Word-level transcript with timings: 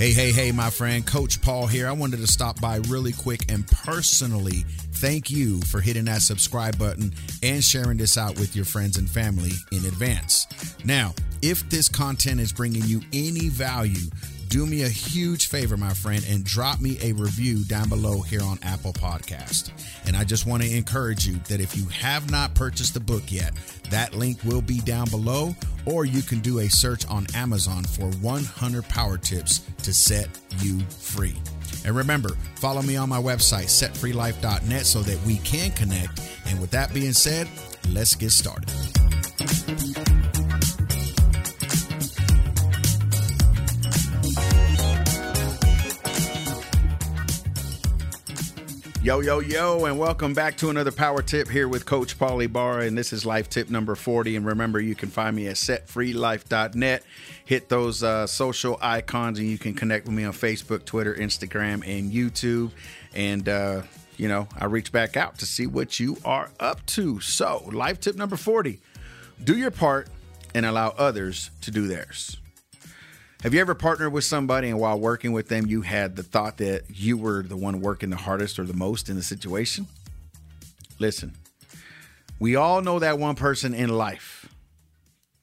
Hey, 0.00 0.14
hey, 0.14 0.32
hey, 0.32 0.50
my 0.50 0.70
friend, 0.70 1.06
Coach 1.06 1.42
Paul 1.42 1.66
here. 1.66 1.86
I 1.86 1.92
wanted 1.92 2.20
to 2.20 2.26
stop 2.26 2.58
by 2.58 2.76
really 2.88 3.12
quick 3.12 3.52
and 3.52 3.66
personally 3.66 4.64
thank 4.94 5.30
you 5.30 5.60
for 5.60 5.82
hitting 5.82 6.06
that 6.06 6.22
subscribe 6.22 6.78
button 6.78 7.12
and 7.42 7.62
sharing 7.62 7.98
this 7.98 8.16
out 8.16 8.40
with 8.40 8.56
your 8.56 8.64
friends 8.64 8.96
and 8.96 9.10
family 9.10 9.50
in 9.72 9.84
advance. 9.84 10.46
Now, 10.86 11.12
if 11.42 11.68
this 11.68 11.90
content 11.90 12.40
is 12.40 12.50
bringing 12.50 12.82
you 12.84 13.02
any 13.12 13.50
value, 13.50 14.08
do 14.50 14.66
me 14.66 14.82
a 14.82 14.88
huge 14.88 15.46
favor, 15.46 15.76
my 15.76 15.94
friend, 15.94 16.24
and 16.28 16.44
drop 16.44 16.80
me 16.80 16.98
a 17.02 17.12
review 17.12 17.64
down 17.64 17.88
below 17.88 18.20
here 18.20 18.42
on 18.42 18.58
Apple 18.64 18.92
Podcast. 18.92 19.70
And 20.06 20.16
I 20.16 20.24
just 20.24 20.44
want 20.44 20.64
to 20.64 20.76
encourage 20.76 21.24
you 21.24 21.36
that 21.48 21.60
if 21.60 21.76
you 21.76 21.86
have 21.86 22.32
not 22.32 22.52
purchased 22.54 22.94
the 22.94 23.00
book 23.00 23.22
yet, 23.28 23.54
that 23.90 24.12
link 24.12 24.42
will 24.44 24.60
be 24.60 24.80
down 24.80 25.08
below, 25.08 25.54
or 25.86 26.04
you 26.04 26.20
can 26.20 26.40
do 26.40 26.58
a 26.58 26.68
search 26.68 27.06
on 27.06 27.28
Amazon 27.34 27.84
for 27.84 28.10
100 28.20 28.88
power 28.88 29.16
tips 29.16 29.60
to 29.84 29.94
set 29.94 30.28
you 30.58 30.80
free. 30.80 31.36
And 31.84 31.94
remember, 31.94 32.30
follow 32.56 32.82
me 32.82 32.96
on 32.96 33.08
my 33.08 33.22
website, 33.22 33.66
setfreelife.net, 33.66 34.84
so 34.84 35.00
that 35.02 35.24
we 35.24 35.36
can 35.38 35.70
connect. 35.70 36.20
And 36.46 36.60
with 36.60 36.72
that 36.72 36.92
being 36.92 37.12
said, 37.12 37.48
let's 37.90 38.16
get 38.16 38.32
started. 38.32 38.68
Yo, 49.02 49.20
yo, 49.20 49.38
yo, 49.38 49.86
and 49.86 49.98
welcome 49.98 50.34
back 50.34 50.58
to 50.58 50.68
another 50.68 50.92
power 50.92 51.22
tip 51.22 51.48
here 51.48 51.68
with 51.68 51.86
Coach 51.86 52.18
Paulie 52.18 52.52
Barra. 52.52 52.84
And 52.84 52.98
this 52.98 53.14
is 53.14 53.24
life 53.24 53.48
tip 53.48 53.70
number 53.70 53.94
40. 53.94 54.36
And 54.36 54.44
remember, 54.44 54.78
you 54.78 54.94
can 54.94 55.08
find 55.08 55.34
me 55.34 55.46
at 55.46 55.56
setfreelife.net. 55.56 57.02
Hit 57.46 57.70
those 57.70 58.02
uh, 58.02 58.26
social 58.26 58.78
icons, 58.82 59.38
and 59.38 59.48
you 59.48 59.56
can 59.56 59.72
connect 59.72 60.04
with 60.04 60.14
me 60.14 60.24
on 60.24 60.34
Facebook, 60.34 60.84
Twitter, 60.84 61.14
Instagram, 61.14 61.82
and 61.86 62.12
YouTube. 62.12 62.72
And, 63.14 63.48
uh, 63.48 63.82
you 64.18 64.28
know, 64.28 64.46
I 64.58 64.66
reach 64.66 64.92
back 64.92 65.16
out 65.16 65.38
to 65.38 65.46
see 65.46 65.66
what 65.66 65.98
you 65.98 66.18
are 66.22 66.50
up 66.60 66.84
to. 66.88 67.20
So, 67.20 67.70
life 67.72 68.00
tip 68.00 68.16
number 68.16 68.36
40 68.36 68.80
do 69.42 69.56
your 69.56 69.70
part 69.70 70.08
and 70.54 70.66
allow 70.66 70.90
others 70.98 71.50
to 71.62 71.70
do 71.70 71.86
theirs. 71.88 72.36
Have 73.42 73.54
you 73.54 73.60
ever 73.62 73.74
partnered 73.74 74.12
with 74.12 74.24
somebody 74.24 74.68
and 74.68 74.78
while 74.78 75.00
working 75.00 75.32
with 75.32 75.48
them, 75.48 75.66
you 75.66 75.80
had 75.80 76.14
the 76.14 76.22
thought 76.22 76.58
that 76.58 76.82
you 76.90 77.16
were 77.16 77.42
the 77.42 77.56
one 77.56 77.80
working 77.80 78.10
the 78.10 78.16
hardest 78.16 78.58
or 78.58 78.64
the 78.64 78.74
most 78.74 79.08
in 79.08 79.16
the 79.16 79.22
situation? 79.22 79.86
Listen, 80.98 81.32
we 82.38 82.54
all 82.54 82.82
know 82.82 82.98
that 82.98 83.18
one 83.18 83.36
person 83.36 83.72
in 83.72 83.88
life 83.88 84.46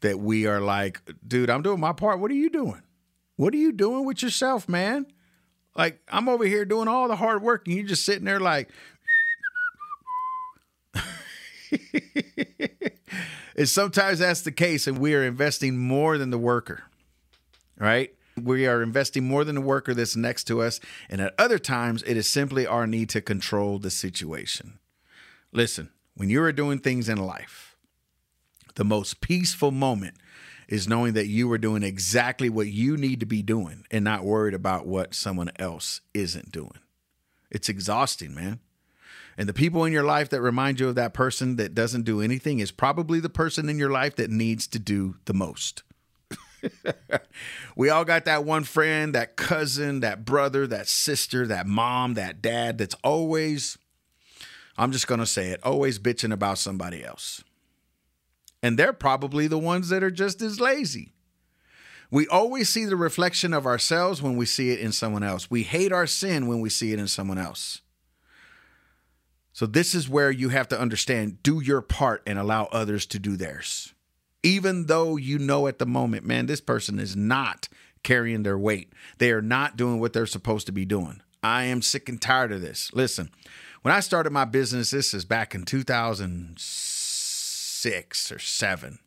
that 0.01 0.19
we 0.19 0.45
are 0.45 0.61
like, 0.61 1.01
dude, 1.27 1.49
I'm 1.49 1.63
doing 1.63 1.79
my 1.79 1.91
part. 1.91 2.19
What 2.19 2.29
are 2.29 2.35
you 2.35 2.51
doing? 2.51 2.83
What 3.35 3.51
are 3.55 3.57
you 3.57 3.71
doing 3.71 4.05
with 4.05 4.21
yourself, 4.21 4.69
man? 4.69 5.07
Like, 5.75 5.99
I'm 6.07 6.29
over 6.29 6.45
here 6.45 6.65
doing 6.65 6.87
all 6.87 7.07
the 7.07 7.15
hard 7.15 7.41
work 7.41 7.65
and 7.65 7.75
you're 7.75 7.87
just 7.87 8.05
sitting 8.05 8.25
there 8.25 8.39
like, 8.39 8.69
and 13.55 13.67
sometimes 13.67 14.19
that's 14.19 14.41
the 14.41 14.51
case, 14.51 14.85
and 14.85 14.99
we 14.99 15.15
are 15.15 15.23
investing 15.23 15.79
more 15.79 16.19
than 16.19 16.29
the 16.29 16.37
worker 16.37 16.83
right? 17.77 18.13
We 18.41 18.67
are 18.67 18.83
investing 18.83 19.23
more 19.27 19.43
than 19.43 19.55
the 19.55 19.61
worker 19.61 19.93
that's 19.93 20.15
next 20.15 20.45
to 20.45 20.61
us. 20.61 20.79
And 21.09 21.21
at 21.21 21.33
other 21.37 21.57
times, 21.57 22.03
it 22.03 22.17
is 22.17 22.27
simply 22.27 22.67
our 22.67 22.85
need 22.85 23.09
to 23.09 23.21
control 23.21 23.79
the 23.79 23.89
situation. 23.89 24.79
Listen, 25.51 25.89
when 26.15 26.29
you 26.29 26.41
are 26.43 26.51
doing 26.51 26.79
things 26.79 27.09
in 27.09 27.17
life, 27.17 27.75
the 28.75 28.83
most 28.83 29.21
peaceful 29.21 29.71
moment 29.71 30.15
is 30.67 30.87
knowing 30.87 31.13
that 31.13 31.27
you 31.27 31.51
are 31.51 31.57
doing 31.57 31.81
exactly 31.81 32.49
what 32.49 32.67
you 32.67 32.97
need 32.97 33.19
to 33.19 33.25
be 33.25 33.41
doing 33.41 33.85
and 33.89 34.03
not 34.03 34.23
worried 34.23 34.53
about 34.53 34.85
what 34.85 35.15
someone 35.15 35.49
else 35.57 36.01
isn't 36.13 36.51
doing. 36.51 36.79
It's 37.49 37.69
exhausting, 37.69 38.35
man. 38.35 38.59
And 39.37 39.47
the 39.47 39.53
people 39.53 39.85
in 39.85 39.93
your 39.93 40.03
life 40.03 40.29
that 40.29 40.41
remind 40.41 40.79
you 40.79 40.89
of 40.89 40.95
that 40.95 41.13
person 41.13 41.55
that 41.57 41.75
doesn't 41.75 42.03
do 42.03 42.21
anything 42.21 42.59
is 42.59 42.71
probably 42.71 43.19
the 43.19 43.29
person 43.29 43.69
in 43.69 43.77
your 43.77 43.91
life 43.91 44.15
that 44.15 44.31
needs 44.31 44.67
to 44.67 44.79
do 44.79 45.15
the 45.25 45.33
most. 45.33 45.83
we 47.75 47.89
all 47.89 48.05
got 48.05 48.25
that 48.25 48.43
one 48.43 48.63
friend, 48.63 49.13
that 49.15 49.35
cousin, 49.35 49.99
that 50.01 50.25
brother, 50.25 50.67
that 50.67 50.87
sister, 50.87 51.47
that 51.47 51.67
mom, 51.67 52.15
that 52.15 52.41
dad 52.41 52.77
that's 52.77 52.95
always, 53.03 53.77
I'm 54.77 54.91
just 54.91 55.07
going 55.07 55.19
to 55.19 55.25
say 55.25 55.49
it, 55.49 55.59
always 55.63 55.99
bitching 55.99 56.33
about 56.33 56.57
somebody 56.57 57.03
else. 57.03 57.43
And 58.63 58.77
they're 58.77 58.93
probably 58.93 59.47
the 59.47 59.59
ones 59.59 59.89
that 59.89 60.03
are 60.03 60.11
just 60.11 60.41
as 60.41 60.59
lazy. 60.59 61.13
We 62.09 62.27
always 62.27 62.69
see 62.69 62.85
the 62.85 62.95
reflection 62.95 63.53
of 63.53 63.65
ourselves 63.65 64.21
when 64.21 64.37
we 64.37 64.45
see 64.45 64.71
it 64.71 64.79
in 64.79 64.91
someone 64.91 65.23
else. 65.23 65.51
We 65.51 65.63
hate 65.63 65.91
our 65.91 66.07
sin 66.07 66.47
when 66.47 66.61
we 66.61 66.69
see 66.69 66.93
it 66.93 66.99
in 66.99 67.07
someone 67.07 67.37
else. 67.37 67.81
So, 69.51 69.65
this 69.65 69.93
is 69.95 70.07
where 70.07 70.31
you 70.31 70.49
have 70.49 70.67
to 70.69 70.79
understand 70.79 71.41
do 71.43 71.59
your 71.59 71.81
part 71.81 72.21
and 72.25 72.37
allow 72.39 72.65
others 72.65 73.05
to 73.07 73.19
do 73.19 73.35
theirs 73.35 73.93
even 74.47 74.85
though 74.85 75.17
you 75.17 75.37
know 75.37 75.67
at 75.67 75.77
the 75.77 75.85
moment, 75.85 76.25
man, 76.25 76.45
this 76.45 76.61
person 76.61 76.99
is 76.99 77.17
not 77.17 77.67
carrying 78.01 78.43
their 78.43 78.57
weight. 78.57 78.93
They 79.17 79.31
are 79.31 79.41
not 79.41 79.75
doing 79.75 79.99
what 79.99 80.13
they're 80.13 80.25
supposed 80.25 80.67
to 80.67 80.71
be 80.71 80.85
doing. 80.85 81.21
I 81.43 81.65
am 81.65 81.81
sick 81.81 82.07
and 82.07 82.21
tired 82.21 82.53
of 82.53 82.61
this. 82.61 82.89
Listen, 82.93 83.29
when 83.81 83.93
I 83.93 83.99
started 83.99 84.31
my 84.31 84.45
business, 84.45 84.91
this 84.91 85.13
is 85.13 85.25
back 85.25 85.53
in 85.53 85.65
2006 85.65 88.31
or 88.31 88.39
7, 88.39 88.99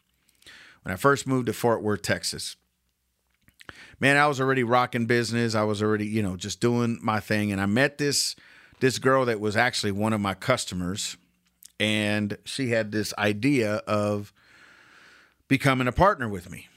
when 0.82 0.92
I 0.92 0.96
first 0.96 1.26
moved 1.26 1.46
to 1.46 1.54
Fort 1.54 1.82
Worth, 1.82 2.02
Texas. 2.02 2.56
Man, 3.98 4.18
I 4.18 4.26
was 4.26 4.42
already 4.42 4.62
rocking 4.62 5.06
business. 5.06 5.54
I 5.54 5.62
was 5.62 5.82
already, 5.82 6.06
you 6.06 6.22
know, 6.22 6.36
just 6.36 6.60
doing 6.60 6.98
my 7.02 7.18
thing. 7.18 7.50
And 7.50 7.62
I 7.62 7.66
met 7.66 7.96
this 7.96 8.36
this 8.80 8.98
girl 8.98 9.24
that 9.26 9.40
was 9.40 9.56
actually 9.56 9.92
one 9.92 10.12
of 10.12 10.20
my 10.20 10.34
customers. 10.34 11.16
And 11.78 12.36
she 12.44 12.70
had 12.70 12.92
this 12.92 13.14
idea 13.18 13.76
of 13.86 14.32
becoming 15.50 15.88
a 15.88 15.92
partner 15.92 16.28
with 16.28 16.48
me. 16.48 16.68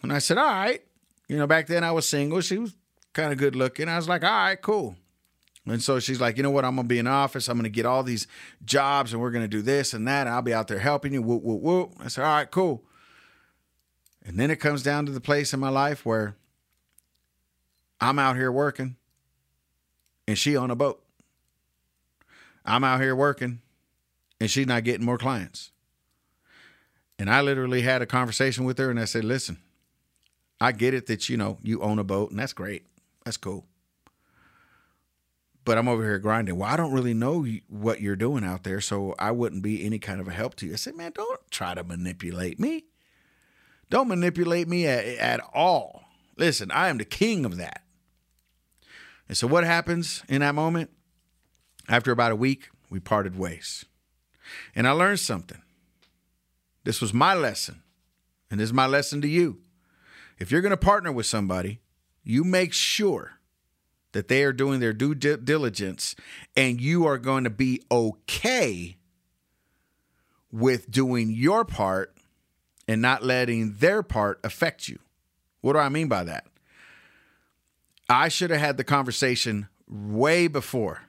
And 0.00 0.12
I 0.12 0.20
said, 0.20 0.38
all 0.38 0.44
right. 0.44 0.80
You 1.28 1.36
know, 1.36 1.48
back 1.48 1.66
then 1.66 1.82
I 1.82 1.90
was 1.90 2.06
single. 2.08 2.40
She 2.40 2.56
was 2.56 2.76
kind 3.12 3.32
of 3.32 3.38
good 3.38 3.56
looking. 3.56 3.88
I 3.88 3.96
was 3.96 4.08
like, 4.08 4.22
all 4.22 4.30
right, 4.30 4.62
cool. 4.62 4.94
And 5.66 5.82
so 5.82 5.98
she's 5.98 6.20
like, 6.20 6.36
you 6.36 6.44
know 6.44 6.52
what? 6.52 6.64
I'm 6.64 6.76
gonna 6.76 6.86
be 6.88 7.00
in 7.00 7.08
office. 7.08 7.48
I'm 7.48 7.58
gonna 7.58 7.68
get 7.68 7.86
all 7.86 8.02
these 8.02 8.28
jobs, 8.64 9.12
and 9.12 9.20
we're 9.20 9.32
gonna 9.32 9.48
do 9.48 9.60
this 9.60 9.92
and 9.92 10.06
that. 10.06 10.26
And 10.26 10.30
I'll 10.30 10.40
be 10.40 10.54
out 10.54 10.68
there 10.68 10.78
helping 10.78 11.12
you. 11.12 11.20
Whoop 11.20 11.42
whoop 11.42 11.60
whoop. 11.60 11.92
I 12.00 12.08
said, 12.08 12.24
all 12.24 12.34
right, 12.34 12.50
cool. 12.50 12.84
And 14.24 14.38
then 14.38 14.50
it 14.50 14.56
comes 14.56 14.82
down 14.82 15.04
to 15.06 15.12
the 15.12 15.20
place 15.20 15.52
in 15.52 15.60
my 15.60 15.68
life 15.68 16.06
where 16.06 16.36
I'm 18.00 18.18
out 18.18 18.36
here 18.36 18.52
working, 18.52 18.96
and 20.26 20.38
she 20.38 20.56
on 20.56 20.70
a 20.70 20.76
boat. 20.76 21.02
I'm 22.64 22.84
out 22.84 23.00
here 23.00 23.16
working, 23.16 23.60
and 24.40 24.50
she's 24.50 24.66
not 24.66 24.84
getting 24.84 25.04
more 25.04 25.18
clients. 25.18 25.72
And 27.20 27.28
I 27.28 27.42
literally 27.42 27.82
had 27.82 28.00
a 28.00 28.06
conversation 28.06 28.64
with 28.64 28.78
her 28.78 28.90
and 28.90 28.98
I 28.98 29.04
said, 29.04 29.24
listen, 29.24 29.58
I 30.58 30.72
get 30.72 30.94
it 30.94 31.06
that, 31.08 31.28
you 31.28 31.36
know, 31.36 31.58
you 31.62 31.82
own 31.82 31.98
a 31.98 32.04
boat 32.04 32.30
and 32.30 32.40
that's 32.40 32.54
great. 32.54 32.86
That's 33.26 33.36
cool. 33.36 33.66
But 35.66 35.76
I'm 35.76 35.86
over 35.86 36.02
here 36.02 36.18
grinding. 36.18 36.56
Well, 36.56 36.70
I 36.70 36.78
don't 36.78 36.94
really 36.94 37.12
know 37.12 37.44
what 37.68 38.00
you're 38.00 38.16
doing 38.16 38.42
out 38.42 38.64
there, 38.64 38.80
so 38.80 39.14
I 39.18 39.32
wouldn't 39.32 39.62
be 39.62 39.84
any 39.84 39.98
kind 39.98 40.18
of 40.18 40.28
a 40.28 40.32
help 40.32 40.54
to 40.56 40.66
you. 40.66 40.72
I 40.72 40.76
said, 40.76 40.96
man, 40.96 41.12
don't 41.14 41.38
try 41.50 41.74
to 41.74 41.84
manipulate 41.84 42.58
me. 42.58 42.86
Don't 43.90 44.08
manipulate 44.08 44.66
me 44.66 44.86
at, 44.86 45.04
at 45.04 45.40
all. 45.52 46.04
Listen, 46.38 46.70
I 46.70 46.88
am 46.88 46.96
the 46.96 47.04
king 47.04 47.44
of 47.44 47.58
that. 47.58 47.82
And 49.28 49.36
so, 49.36 49.46
what 49.46 49.64
happens 49.64 50.22
in 50.26 50.40
that 50.40 50.54
moment? 50.54 50.88
After 51.86 52.12
about 52.12 52.32
a 52.32 52.36
week, 52.36 52.70
we 52.88 52.98
parted 52.98 53.36
ways. 53.36 53.84
And 54.74 54.88
I 54.88 54.92
learned 54.92 55.20
something. 55.20 55.60
This 56.84 57.00
was 57.00 57.12
my 57.12 57.34
lesson. 57.34 57.82
And 58.50 58.58
this 58.58 58.68
is 58.68 58.72
my 58.72 58.86
lesson 58.86 59.20
to 59.20 59.28
you. 59.28 59.58
If 60.38 60.50
you're 60.50 60.62
going 60.62 60.70
to 60.70 60.76
partner 60.76 61.12
with 61.12 61.26
somebody, 61.26 61.80
you 62.24 62.44
make 62.44 62.72
sure 62.72 63.40
that 64.12 64.28
they 64.28 64.42
are 64.42 64.52
doing 64.52 64.80
their 64.80 64.92
due 64.92 65.14
diligence 65.14 66.16
and 66.56 66.80
you 66.80 67.06
are 67.06 67.18
going 67.18 67.44
to 67.44 67.50
be 67.50 67.82
okay 67.90 68.96
with 70.50 70.90
doing 70.90 71.30
your 71.30 71.64
part 71.64 72.16
and 72.88 73.00
not 73.00 73.22
letting 73.22 73.76
their 73.76 74.02
part 74.02 74.40
affect 74.42 74.88
you. 74.88 74.98
What 75.60 75.74
do 75.74 75.78
I 75.78 75.88
mean 75.88 76.08
by 76.08 76.24
that? 76.24 76.46
I 78.08 78.28
should 78.28 78.50
have 78.50 78.60
had 78.60 78.76
the 78.76 78.84
conversation 78.84 79.68
way 79.86 80.48
before, 80.48 81.02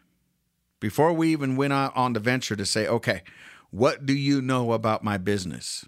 before 0.80 1.14
we 1.14 1.32
even 1.32 1.56
went 1.56 1.74
on 1.74 2.14
the 2.14 2.20
venture 2.20 2.56
to 2.56 2.66
say, 2.66 2.86
okay, 2.86 3.24
what 3.72 4.06
do 4.06 4.14
you 4.14 4.42
know 4.42 4.74
about 4.74 5.04
my 5.04 5.18
business? 5.18 5.86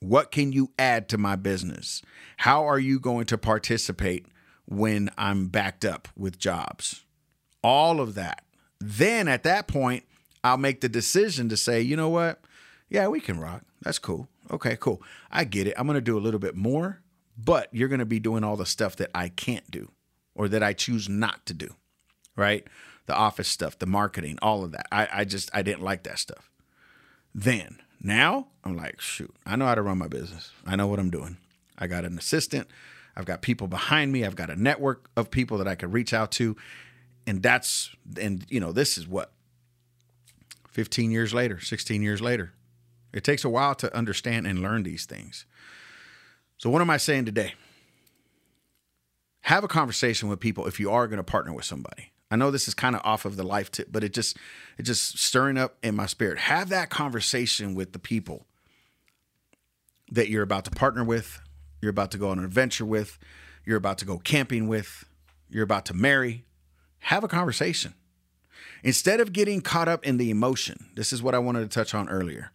What 0.00 0.30
can 0.30 0.52
you 0.52 0.72
add 0.78 1.08
to 1.10 1.18
my 1.18 1.36
business? 1.36 2.02
How 2.38 2.66
are 2.66 2.78
you 2.78 3.00
going 3.00 3.26
to 3.26 3.38
participate 3.38 4.26
when 4.66 5.10
I'm 5.16 5.48
backed 5.48 5.84
up 5.84 6.08
with 6.16 6.38
jobs? 6.38 7.04
All 7.62 8.00
of 8.00 8.14
that. 8.14 8.44
Then 8.80 9.28
at 9.28 9.42
that 9.44 9.68
point, 9.68 10.04
I'll 10.44 10.58
make 10.58 10.80
the 10.80 10.88
decision 10.88 11.48
to 11.48 11.56
say, 11.56 11.80
you 11.80 11.96
know 11.96 12.08
what? 12.10 12.40
Yeah, 12.88 13.08
we 13.08 13.20
can 13.20 13.40
rock. 13.40 13.62
That's 13.82 13.98
cool. 13.98 14.28
Okay, 14.50 14.76
cool. 14.78 15.02
I 15.30 15.44
get 15.44 15.66
it. 15.66 15.74
I'm 15.76 15.86
going 15.86 15.94
to 15.94 16.00
do 16.00 16.18
a 16.18 16.20
little 16.20 16.40
bit 16.40 16.54
more, 16.56 17.00
but 17.36 17.68
you're 17.72 17.88
going 17.88 17.98
to 18.00 18.06
be 18.06 18.20
doing 18.20 18.44
all 18.44 18.56
the 18.56 18.66
stuff 18.66 18.96
that 18.96 19.10
I 19.14 19.28
can't 19.30 19.70
do. 19.70 19.90
or 20.36 20.48
that 20.48 20.62
I 20.62 20.72
choose 20.72 21.08
not 21.08 21.46
to 21.46 21.54
do, 21.54 21.74
right? 22.36 22.66
The 23.06 23.14
office 23.14 23.48
stuff, 23.48 23.78
the 23.78 23.86
marketing, 23.86 24.38
all 24.42 24.62
of 24.64 24.72
that. 24.72 24.86
I, 24.92 25.08
I 25.10 25.24
just, 25.24 25.50
I 25.54 25.62
didn't 25.62 25.82
like 25.82 26.02
that 26.04 26.18
stuff. 26.18 26.50
Then, 27.38 27.80
now 28.02 28.46
I'm 28.64 28.78
like, 28.78 28.98
shoot, 28.98 29.34
I 29.44 29.56
know 29.56 29.66
how 29.66 29.74
to 29.74 29.82
run 29.82 29.98
my 29.98 30.08
business. 30.08 30.52
I 30.64 30.74
know 30.74 30.86
what 30.86 30.98
I'm 30.98 31.10
doing. 31.10 31.36
I 31.76 31.86
got 31.86 32.06
an 32.06 32.16
assistant. 32.16 32.66
I've 33.14 33.26
got 33.26 33.42
people 33.42 33.68
behind 33.68 34.10
me. 34.10 34.24
I've 34.24 34.36
got 34.36 34.48
a 34.48 34.56
network 34.56 35.10
of 35.18 35.30
people 35.30 35.58
that 35.58 35.68
I 35.68 35.74
can 35.74 35.90
reach 35.90 36.14
out 36.14 36.30
to. 36.32 36.56
And 37.26 37.42
that's, 37.42 37.94
and 38.18 38.46
you 38.48 38.58
know, 38.58 38.72
this 38.72 38.96
is 38.96 39.06
what, 39.06 39.32
15 40.70 41.10
years 41.10 41.34
later, 41.34 41.60
16 41.60 42.00
years 42.00 42.22
later. 42.22 42.54
It 43.12 43.22
takes 43.22 43.44
a 43.44 43.50
while 43.50 43.74
to 43.76 43.94
understand 43.94 44.46
and 44.46 44.60
learn 44.60 44.82
these 44.82 45.04
things. 45.04 45.44
So, 46.56 46.70
what 46.70 46.80
am 46.80 46.88
I 46.88 46.96
saying 46.96 47.26
today? 47.26 47.52
Have 49.42 49.62
a 49.62 49.68
conversation 49.68 50.30
with 50.30 50.40
people 50.40 50.66
if 50.66 50.80
you 50.80 50.90
are 50.90 51.06
going 51.06 51.18
to 51.18 51.24
partner 51.24 51.52
with 51.52 51.66
somebody. 51.66 52.12
I 52.30 52.36
know 52.36 52.50
this 52.50 52.66
is 52.66 52.74
kind 52.74 52.96
of 52.96 53.02
off 53.04 53.24
of 53.24 53.36
the 53.36 53.44
life 53.44 53.70
tip, 53.70 53.88
but 53.90 54.02
it 54.02 54.12
just 54.12 54.36
it 54.78 54.82
just 54.82 55.18
stirring 55.18 55.56
up 55.56 55.76
in 55.82 55.94
my 55.94 56.06
spirit. 56.06 56.38
Have 56.38 56.68
that 56.70 56.90
conversation 56.90 57.74
with 57.74 57.92
the 57.92 57.98
people 57.98 58.46
that 60.10 60.28
you're 60.28 60.42
about 60.42 60.64
to 60.64 60.70
partner 60.70 61.04
with, 61.04 61.40
you're 61.80 61.90
about 61.90 62.10
to 62.12 62.18
go 62.18 62.30
on 62.30 62.38
an 62.38 62.44
adventure 62.44 62.84
with, 62.84 63.18
you're 63.64 63.76
about 63.76 63.98
to 63.98 64.04
go 64.04 64.18
camping 64.18 64.68
with, 64.68 65.04
you're 65.48 65.64
about 65.64 65.86
to 65.86 65.94
marry. 65.94 66.44
Have 67.00 67.22
a 67.22 67.28
conversation. 67.28 67.94
Instead 68.82 69.20
of 69.20 69.32
getting 69.32 69.60
caught 69.60 69.88
up 69.88 70.04
in 70.04 70.16
the 70.16 70.30
emotion, 70.30 70.86
this 70.94 71.12
is 71.12 71.22
what 71.22 71.34
I 71.34 71.38
wanted 71.38 71.60
to 71.60 71.68
touch 71.68 71.94
on 71.94 72.08
earlier. 72.08 72.50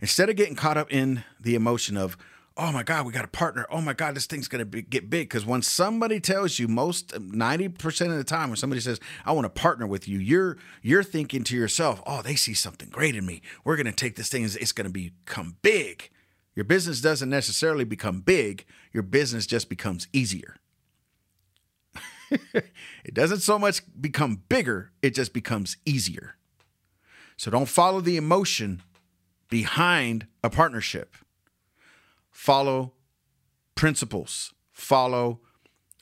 Instead 0.00 0.28
of 0.28 0.36
getting 0.36 0.54
caught 0.54 0.76
up 0.76 0.92
in 0.92 1.24
the 1.40 1.54
emotion 1.54 1.96
of, 1.96 2.16
oh 2.58 2.72
my 2.72 2.82
God, 2.82 3.06
we 3.06 3.12
got 3.12 3.24
a 3.24 3.28
partner. 3.28 3.66
Oh 3.70 3.80
my 3.80 3.92
God, 3.92 4.16
this 4.16 4.26
thing's 4.26 4.48
going 4.48 4.68
to 4.68 4.82
get 4.82 5.08
big. 5.08 5.28
Because 5.28 5.46
when 5.46 5.62
somebody 5.62 6.18
tells 6.18 6.58
you, 6.58 6.66
most 6.66 7.10
90% 7.10 8.10
of 8.10 8.16
the 8.16 8.24
time, 8.24 8.50
when 8.50 8.56
somebody 8.56 8.80
says, 8.80 8.98
I 9.24 9.32
want 9.32 9.44
to 9.44 9.48
partner 9.50 9.86
with 9.86 10.08
you, 10.08 10.18
you're 10.18 10.58
you're 10.82 11.04
thinking 11.04 11.44
to 11.44 11.56
yourself, 11.56 12.02
oh, 12.04 12.20
they 12.20 12.34
see 12.34 12.54
something 12.54 12.90
great 12.90 13.14
in 13.14 13.24
me. 13.24 13.42
We're 13.64 13.76
going 13.76 13.86
to 13.86 13.92
take 13.92 14.16
this 14.16 14.28
thing, 14.28 14.44
it's 14.44 14.72
going 14.72 14.86
to 14.86 14.92
become 14.92 15.56
big. 15.62 16.10
Your 16.56 16.64
business 16.64 17.00
doesn't 17.00 17.30
necessarily 17.30 17.84
become 17.84 18.20
big, 18.20 18.64
your 18.92 19.04
business 19.04 19.46
just 19.46 19.68
becomes 19.68 20.08
easier. 20.12 20.56
it 22.30 23.14
doesn't 23.14 23.40
so 23.40 23.58
much 23.58 23.82
become 24.00 24.42
bigger, 24.48 24.90
it 25.00 25.10
just 25.10 25.32
becomes 25.32 25.76
easier. 25.84 26.34
So 27.36 27.52
don't 27.52 27.68
follow 27.68 28.00
the 28.00 28.16
emotion 28.16 28.82
behind 29.48 30.26
a 30.42 30.50
partnership. 30.50 31.14
Follow 32.38 32.92
principles, 33.74 34.54
follow 34.70 35.40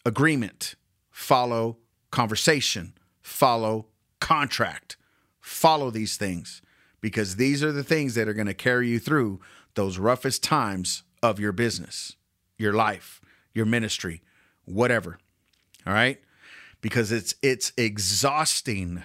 agreement, 0.05 0.75
follow 1.11 1.79
conversation, 2.11 2.93
follow 3.23 3.87
contract. 4.21 4.99
Follow 5.41 5.91
these 5.91 6.19
things 6.19 6.61
because 7.01 7.37
these 7.37 7.65
are 7.65 7.73
the 7.73 7.83
things 7.83 8.15
that 8.17 8.29
are 8.29 8.35
going 8.35 8.47
to 8.47 8.55
carry 8.55 8.87
you 8.87 8.99
through 8.99 9.41
those 9.77 9.97
roughest 9.99 10.43
times 10.43 11.05
of 11.23 11.41
your 11.41 11.53
business, 11.53 12.17
your 12.59 12.75
life, 12.75 13.23
your 13.55 13.65
ministry, 13.65 14.21
whatever. 14.67 15.19
All 15.87 15.95
right? 15.95 16.21
Because 16.83 17.13
it's 17.13 17.35
it's 17.41 17.73
exhausting 17.79 19.03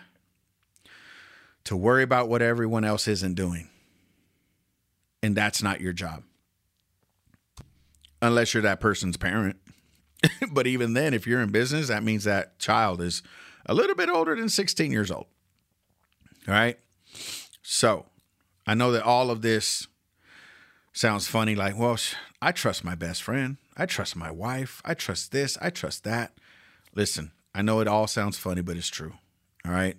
to 1.64 1.78
worry 1.78 2.04
about 2.04 2.28
what 2.28 2.42
everyone 2.42 2.84
else 2.84 3.08
isn't 3.08 3.36
doing. 3.36 3.70
And 5.24 5.34
that's 5.34 5.64
not 5.64 5.80
your 5.80 5.94
job. 5.94 6.24
Unless 8.22 8.54
you're 8.54 8.64
that 8.64 8.80
person's 8.80 9.18
parent. 9.18 9.58
but 10.52 10.68
even 10.68 10.94
then, 10.94 11.14
if 11.14 11.26
you're 11.26 11.42
in 11.42 11.52
business, 11.52 11.88
that 11.88 12.04
means 12.04 12.24
that 12.24 12.60
child 12.60 13.02
is 13.02 13.24
a 13.66 13.74
little 13.74 13.96
bit 13.96 14.10
older 14.10 14.36
than 14.36 14.50
16 14.50 14.92
years 14.92 15.12
old. 15.12 15.26
All 16.48 16.54
right. 16.54 16.78
So 17.64 18.06
I 18.66 18.74
know 18.74 18.92
that 18.92 19.04
all 19.04 19.30
of 19.30 19.42
this 19.42 19.88
sounds 20.94 21.28
funny 21.28 21.56
like, 21.56 21.78
well, 21.78 21.98
I 22.42 22.52
trust 22.52 22.84
my 22.84 22.96
best 22.96 23.24
friend. 23.24 23.58
I 23.78 23.86
trust 23.86 24.16
my 24.16 24.32
wife. 24.32 24.82
I 24.84 24.94
trust 24.94 25.32
this. 25.32 25.58
I 25.62 25.70
trust 25.70 26.04
that. 26.04 26.34
Listen, 26.94 27.32
I 27.56 27.62
know 27.62 27.80
it 27.80 27.88
all 27.88 28.08
sounds 28.08 28.38
funny, 28.38 28.62
but 28.62 28.78
it's 28.78 28.90
true. 28.90 29.14
All 29.66 29.72
right. 29.72 29.98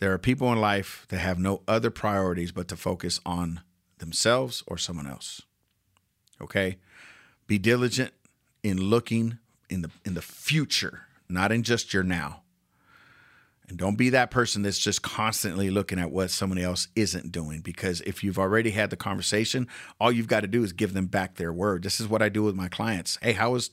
There 0.00 0.12
are 0.12 0.18
people 0.18 0.52
in 0.52 0.60
life 0.60 1.06
that 1.08 1.18
have 1.18 1.38
no 1.38 1.62
other 1.66 1.90
priorities 1.90 2.52
but 2.52 2.68
to 2.68 2.76
focus 2.76 3.20
on 3.24 3.60
themselves 3.98 4.62
or 4.66 4.76
someone 4.76 5.06
else. 5.06 5.42
Okay? 6.40 6.78
Be 7.46 7.58
diligent 7.58 8.12
in 8.62 8.80
looking 8.80 9.38
in 9.68 9.82
the 9.82 9.90
in 10.04 10.14
the 10.14 10.22
future, 10.22 11.02
not 11.28 11.52
in 11.52 11.62
just 11.62 11.92
your 11.92 12.02
now. 12.02 12.42
And 13.68 13.78
don't 13.78 13.96
be 13.96 14.10
that 14.10 14.30
person 14.30 14.62
that's 14.62 14.78
just 14.78 15.02
constantly 15.02 15.70
looking 15.70 15.98
at 15.98 16.10
what 16.10 16.30
somebody 16.30 16.62
else 16.62 16.88
isn't 16.94 17.32
doing. 17.32 17.60
Because 17.60 18.02
if 18.02 18.22
you've 18.22 18.38
already 18.38 18.72
had 18.72 18.90
the 18.90 18.96
conversation, 18.96 19.68
all 19.98 20.12
you've 20.12 20.28
got 20.28 20.40
to 20.40 20.46
do 20.46 20.62
is 20.62 20.74
give 20.74 20.92
them 20.92 21.06
back 21.06 21.36
their 21.36 21.52
word. 21.52 21.82
This 21.82 21.98
is 21.98 22.06
what 22.06 22.20
I 22.20 22.28
do 22.28 22.42
with 22.42 22.54
my 22.54 22.68
clients. 22.68 23.18
Hey, 23.22 23.32
how 23.32 23.52
was 23.52 23.70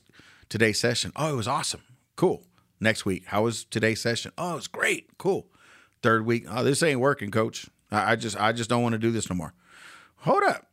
today's 0.48 0.80
session? 0.80 1.12
Oh, 1.14 1.32
it 1.32 1.36
was 1.36 1.48
awesome. 1.48 1.82
Cool. 2.16 2.42
Next 2.80 3.04
week, 3.04 3.26
how 3.26 3.44
was 3.44 3.64
today's 3.64 4.00
session? 4.00 4.32
Oh, 4.38 4.56
it's 4.56 4.66
great. 4.66 5.18
Cool. 5.18 5.46
Third 6.02 6.26
week, 6.26 6.46
oh, 6.50 6.64
this 6.64 6.82
ain't 6.82 6.98
working, 6.98 7.30
coach. 7.30 7.68
I, 7.90 8.12
I 8.12 8.16
just 8.16 8.40
I 8.40 8.52
just 8.52 8.70
don't 8.70 8.82
want 8.82 8.94
to 8.94 8.98
do 8.98 9.12
this 9.12 9.28
no 9.28 9.36
more. 9.36 9.52
Hold 10.16 10.42
up. 10.42 10.66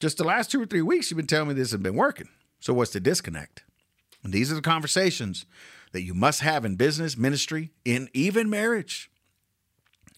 Just 0.00 0.18
the 0.18 0.24
last 0.24 0.50
two 0.50 0.60
or 0.60 0.66
three 0.66 0.82
weeks, 0.82 1.10
you've 1.10 1.16
been 1.16 1.26
telling 1.26 1.48
me 1.48 1.54
this 1.54 1.70
has 1.70 1.80
been 1.80 1.94
working. 1.94 2.28
So 2.60 2.74
what's 2.74 2.92
the 2.92 3.00
disconnect? 3.00 3.64
And 4.22 4.32
these 4.32 4.50
are 4.52 4.54
the 4.56 4.62
conversations 4.62 5.46
that 5.92 6.02
you 6.02 6.12
must 6.12 6.40
have 6.40 6.64
in 6.64 6.76
business, 6.76 7.16
ministry, 7.16 7.70
in 7.84 8.08
even 8.12 8.50
marriage. 8.50 9.10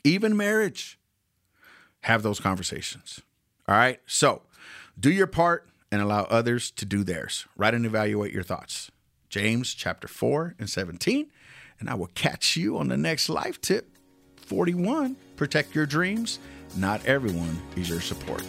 Even 0.02 0.36
marriage. 0.36 0.98
Have 2.02 2.22
those 2.22 2.40
conversations. 2.40 3.20
All 3.68 3.76
right. 3.76 4.00
So 4.06 4.42
do 4.98 5.12
your 5.12 5.26
part 5.26 5.68
and 5.92 6.02
allow 6.02 6.24
others 6.24 6.70
to 6.72 6.84
do 6.84 7.04
theirs. 7.04 7.46
Write 7.56 7.74
and 7.74 7.86
evaluate 7.86 8.32
your 8.32 8.42
thoughts. 8.42 8.90
James 9.28 9.74
chapter 9.74 10.08
4 10.08 10.56
and 10.58 10.68
17. 10.68 11.30
And 11.80 11.88
I 11.88 11.94
will 11.94 12.10
catch 12.14 12.56
you 12.56 12.78
on 12.78 12.88
the 12.88 12.96
next 12.96 13.28
life 13.28 13.60
tip 13.60 13.90
41. 14.36 15.16
Protect 15.36 15.74
your 15.74 15.86
dreams. 15.86 16.38
Not 16.76 17.04
everyone 17.06 17.60
is 17.76 17.88
your 17.88 18.00
support. 18.00 18.42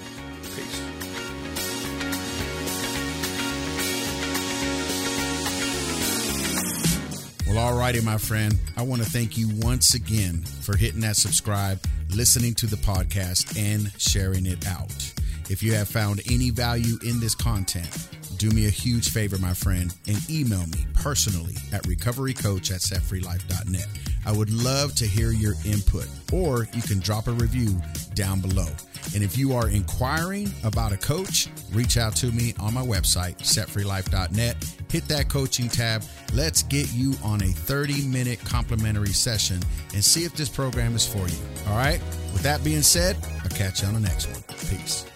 Well, 7.50 7.74
alrighty, 7.74 8.04
my 8.04 8.20
friend. 8.20 8.56
I 8.78 8.84
want 8.84 9.02
to 9.02 9.10
thank 9.10 9.36
you 9.36 9.50
once 9.56 9.96
again 9.96 10.44
for 10.62 10.78
hitting 10.78 11.02
that 11.02 11.16
subscribe, 11.16 11.84
listening 12.12 12.54
to 12.56 12.68
the 12.68 12.76
podcast, 12.76 13.58
and 13.58 13.92
sharing 14.00 14.46
it 14.46 14.68
out. 14.68 14.94
If 15.50 15.64
you 15.64 15.74
have 15.74 15.88
found 15.88 16.22
any 16.32 16.52
value 16.52 17.00
in 17.04 17.20
this 17.20 17.34
content, 17.34 17.90
do 18.38 18.52
me 18.52 18.68
a 18.68 18.70
huge 18.70 19.10
favor, 19.10 19.40
my 19.40 19.56
friend, 19.56 19.92
and 20.08 20.18
email 20.30 20.68
me 20.68 20.86
personally 20.94 21.56
at 21.74 21.82
recoverycoach 21.84 22.72
at 22.72 22.82
setfreelife.net. 22.82 23.88
I 24.28 24.32
would 24.32 24.52
love 24.52 24.94
to 24.96 25.08
hear 25.08 25.32
your 25.32 25.56
input, 25.66 26.08
or 26.32 26.68
you 26.76 26.84
can 26.84 27.00
drop 27.00 27.28
a 27.28 27.32
review 27.32 27.82
down 28.14 28.42
below. 28.42 28.68
And 29.14 29.24
if 29.24 29.38
you 29.38 29.54
are 29.54 29.70
inquiring 29.70 30.52
about 30.64 30.92
a 30.92 30.98
coach, 30.98 31.48
reach 31.74 31.98
out 31.98 32.16
to 32.18 32.32
me 32.32 32.54
on 32.60 32.74
my 32.74 32.82
website, 32.82 33.38
setfreelife.net. 33.38 34.56
Hit 34.92 35.08
that 35.08 35.30
coaching 35.30 35.70
tab. 35.70 36.04
Let's 36.34 36.64
get 36.64 36.92
you 36.94 37.14
on 37.24 37.42
a 37.42 37.48
30 37.48 38.08
minute 38.08 38.40
complimentary 38.44 39.14
session 39.14 39.62
and 39.94 40.04
see 40.04 40.26
if 40.26 40.36
this 40.36 40.50
program 40.50 40.96
is 40.96 41.06
for 41.06 41.28
you. 41.28 41.40
All 41.68 41.78
right. 41.78 42.00
With 42.34 42.44
that 42.44 42.64
being 42.64 42.82
said, 42.82 43.18
I'll 43.44 43.50
catch 43.50 43.82
you 43.82 43.88
on 43.88 43.94
the 43.94 44.00
next 44.00 44.28
one. 44.28 44.44
Peace. 44.70 45.09